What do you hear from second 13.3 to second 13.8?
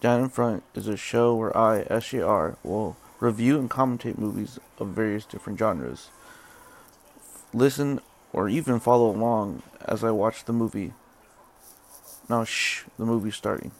starting.